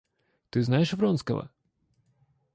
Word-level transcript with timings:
Ты 0.49 0.63
знаешь 0.63 0.93
Вронского? 0.95 1.51